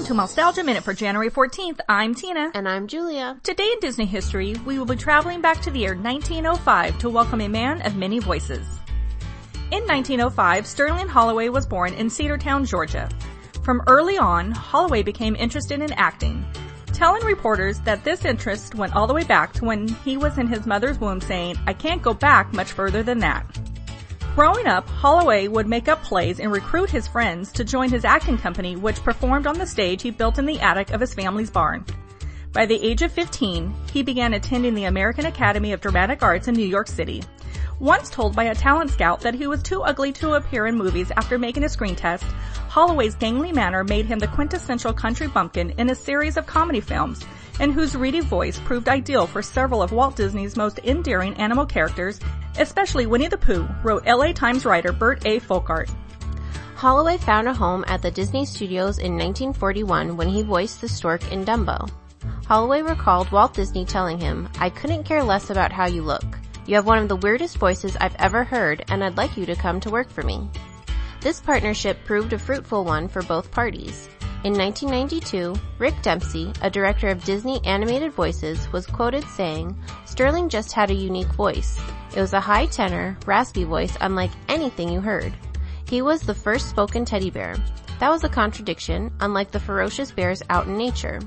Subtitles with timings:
[0.00, 1.78] welcome to Mousetalgia Minute for January 14th.
[1.86, 2.50] I'm Tina.
[2.54, 3.38] And I'm Julia.
[3.42, 7.42] Today in Disney history, we will be traveling back to the year 1905 to welcome
[7.42, 8.66] a man of many voices.
[9.70, 13.10] In 1905, Sterling Holloway was born in Cedartown, Georgia.
[13.62, 16.46] From early on, Holloway became interested in acting,
[16.94, 20.46] telling reporters that this interest went all the way back to when he was in
[20.46, 23.59] his mother's womb saying, I can't go back much further than that.
[24.36, 28.38] Growing up, Holloway would make up plays and recruit his friends to join his acting
[28.38, 31.84] company which performed on the stage he built in the attic of his family's barn.
[32.52, 36.54] By the age of 15, he began attending the American Academy of Dramatic Arts in
[36.54, 37.24] New York City.
[37.80, 41.10] Once told by a talent scout that he was too ugly to appear in movies
[41.16, 42.24] after making a screen test,
[42.68, 47.24] Holloway's gangly manner made him the quintessential country bumpkin in a series of comedy films,
[47.60, 52.18] and whose reedy voice proved ideal for several of Walt Disney's most endearing animal characters
[52.58, 55.40] especially Winnie the Pooh, wrote LA Times writer Burt A.
[55.40, 55.90] Folkart.
[56.76, 61.30] Holloway found a home at the Disney Studios in 1941 when he voiced the stork
[61.30, 61.90] in Dumbo.
[62.46, 66.24] Holloway recalled Walt Disney telling him, I couldn't care less about how you look.
[66.66, 69.54] You have one of the weirdest voices I've ever heard and I'd like you to
[69.54, 70.48] come to work for me.
[71.20, 74.08] This partnership proved a fruitful one for both parties.
[74.42, 80.72] In 1992, Rick Dempsey, a director of Disney animated voices, was quoted saying, Sterling just
[80.72, 81.78] had a unique voice.
[82.16, 85.34] It was a high tenor, raspy voice unlike anything you heard.
[85.86, 87.54] He was the first spoken teddy bear.
[87.98, 91.20] That was a contradiction, unlike the ferocious bears out in nature.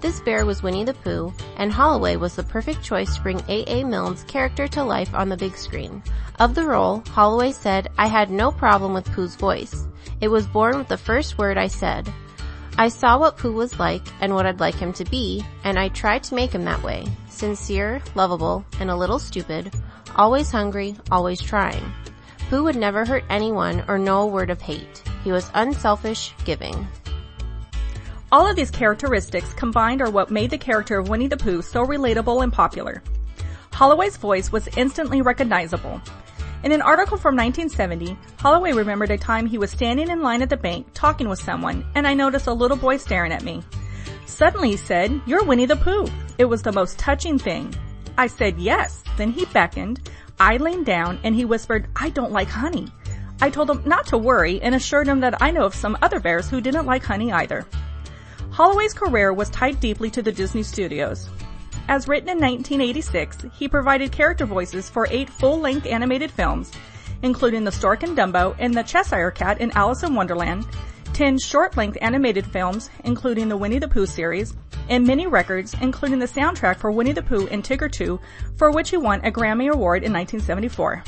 [0.00, 3.84] This bear was Winnie the Pooh, and Holloway was the perfect choice to bring A.A.
[3.84, 6.02] Milne's character to life on the big screen.
[6.40, 9.86] Of the role, Holloway said, I had no problem with Pooh's voice.
[10.20, 12.12] It was born with the first word I said.
[12.80, 15.88] I saw what Pooh was like and what I'd like him to be, and I
[15.88, 17.06] tried to make him that way.
[17.28, 19.74] Sincere, lovable, and a little stupid,
[20.14, 21.92] always hungry, always trying.
[22.48, 25.02] Pooh would never hurt anyone or know a word of hate.
[25.24, 26.86] He was unselfish, giving.
[28.30, 31.84] All of these characteristics combined are what made the character of Winnie the Pooh so
[31.84, 33.02] relatable and popular.
[33.72, 36.00] Holloway's voice was instantly recognizable.
[36.64, 40.50] In an article from 1970, Holloway remembered a time he was standing in line at
[40.50, 43.62] the bank talking with someone and I noticed a little boy staring at me.
[44.26, 46.08] Suddenly he said, you're Winnie the Pooh.
[46.36, 47.72] It was the most touching thing.
[48.16, 49.04] I said yes.
[49.16, 50.10] Then he beckoned.
[50.40, 52.88] I leaned down and he whispered, I don't like honey.
[53.40, 56.18] I told him not to worry and assured him that I know of some other
[56.18, 57.66] bears who didn't like honey either.
[58.50, 61.28] Holloway's career was tied deeply to the Disney studios.
[61.88, 66.70] As written in 1986, he provided character voices for eight full-length animated films,
[67.22, 70.66] including The Stork and Dumbo and The Cheshire Cat in Alice in Wonderland,
[71.14, 74.54] 10 short-length animated films, including the Winnie the Pooh series,
[74.90, 78.20] and many records, including the soundtrack for Winnie the Pooh and Tigger Too,
[78.56, 81.02] for which he won a Grammy Award in 1974.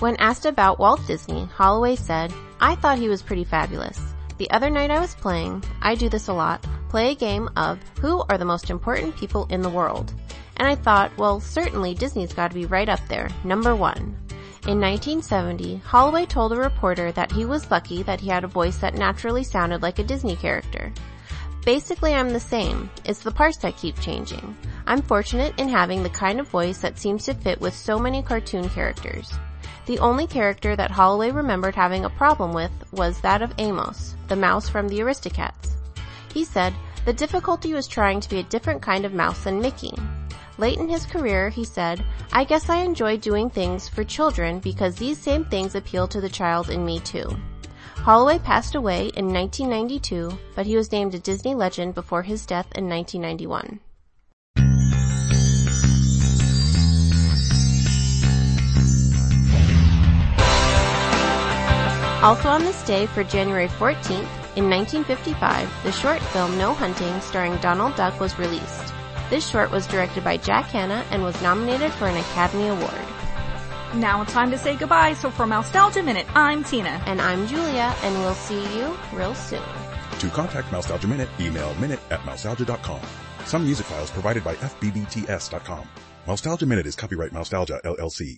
[0.00, 3.98] When asked about Walt Disney, Holloway said, I thought he was pretty fabulous.
[4.36, 7.78] The other night I was playing, I do this a lot, play a game of
[8.02, 10.12] who are the most important people in the world.
[10.58, 14.14] And I thought, well, certainly Disney's gotta be right up there, number one.
[14.68, 18.76] In 1970, Holloway told a reporter that he was lucky that he had a voice
[18.76, 20.92] that naturally sounded like a Disney character.
[21.64, 22.90] Basically, I'm the same.
[23.06, 24.54] It's the parts that keep changing.
[24.86, 28.22] I'm fortunate in having the kind of voice that seems to fit with so many
[28.22, 29.32] cartoon characters.
[29.86, 34.36] The only character that Holloway remembered having a problem with was that of Amos, the
[34.36, 35.72] mouse from the Aristocats.
[36.32, 39.92] He said, the difficulty was trying to be a different kind of mouse than Mickey.
[40.56, 44.94] Late in his career, he said, I guess I enjoy doing things for children because
[44.94, 47.28] these same things appeal to the child in me too.
[47.96, 52.70] Holloway passed away in 1992, but he was named a Disney legend before his death
[52.76, 53.80] in 1991.
[62.22, 67.56] Also on this day for January 14th, in 1955, the short film No Hunting starring
[67.58, 68.92] Donald Duck was released.
[69.30, 73.06] This short was directed by Jack Hannah and was nominated for an Academy Award.
[73.94, 77.02] Now it's time to say goodbye, so for Mousetalgia Minute, I'm Tina.
[77.06, 79.62] And I'm Julia, and we'll see you real soon.
[80.18, 83.00] To contact Mousetalgia Minute, email minute at mousetalgia.com.
[83.46, 85.88] Some music files provided by fbbts.com.
[86.26, 88.36] Mousetalgia Minute is copyright Mousetalgia LLC.